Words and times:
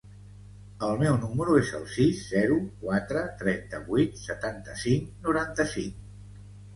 El 0.85 0.95
meu 1.01 1.17
número 1.25 1.57
es 1.57 1.67
el 1.79 1.83
sis, 1.95 2.23
zero, 2.29 2.55
quatre, 2.85 3.21
trenta-vuit, 3.41 4.15
setanta-cinc, 4.23 5.13
noranta-cinc. 5.29 6.01